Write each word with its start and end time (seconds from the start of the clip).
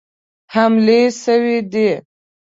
حملې 0.53 1.01
سوي 1.23 1.57
دي. 1.73 1.89